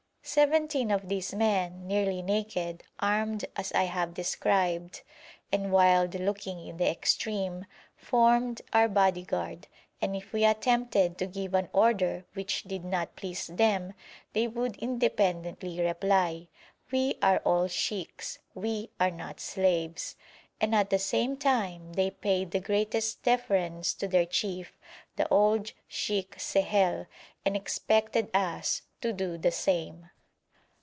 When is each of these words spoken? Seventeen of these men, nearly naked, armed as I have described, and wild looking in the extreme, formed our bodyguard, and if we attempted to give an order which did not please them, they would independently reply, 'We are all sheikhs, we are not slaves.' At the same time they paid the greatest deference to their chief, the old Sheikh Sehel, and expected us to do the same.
Seventeen 0.23 0.91
of 0.91 1.09
these 1.09 1.33
men, 1.33 1.87
nearly 1.87 2.21
naked, 2.21 2.83
armed 2.99 3.43
as 3.57 3.73
I 3.73 3.85
have 3.85 4.13
described, 4.13 5.01
and 5.51 5.71
wild 5.73 6.13
looking 6.13 6.67
in 6.67 6.77
the 6.77 6.89
extreme, 6.89 7.65
formed 7.97 8.61
our 8.71 8.87
bodyguard, 8.87 9.67
and 9.99 10.15
if 10.15 10.31
we 10.31 10.45
attempted 10.45 11.17
to 11.17 11.25
give 11.25 11.53
an 11.55 11.69
order 11.73 12.23
which 12.33 12.63
did 12.63 12.85
not 12.85 13.15
please 13.15 13.47
them, 13.47 13.93
they 14.31 14.47
would 14.47 14.77
independently 14.77 15.81
reply, 15.81 16.47
'We 16.91 17.15
are 17.21 17.39
all 17.39 17.67
sheikhs, 17.67 18.37
we 18.53 18.91
are 18.99 19.11
not 19.11 19.39
slaves.' 19.41 20.15
At 20.61 20.91
the 20.91 20.99
same 20.99 21.35
time 21.35 21.93
they 21.93 22.11
paid 22.11 22.51
the 22.51 22.59
greatest 22.61 23.23
deference 23.23 23.93
to 23.95 24.07
their 24.07 24.27
chief, 24.27 24.77
the 25.17 25.27
old 25.33 25.71
Sheikh 25.87 26.35
Sehel, 26.37 27.07
and 27.43 27.57
expected 27.57 28.29
us 28.33 28.83
to 29.01 29.11
do 29.11 29.35
the 29.35 29.51
same. 29.51 30.07